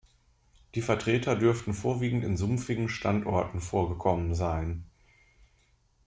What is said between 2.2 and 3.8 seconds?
in sumpfigen Standorten